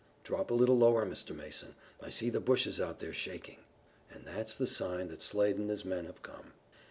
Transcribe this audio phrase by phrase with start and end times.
[0.23, 1.35] Drop a little lower, Mr.
[1.35, 1.75] Mason.
[2.01, 3.59] I see the bushes out there shaking."
[4.09, 6.53] "And that's the sign that Slade and his men have come.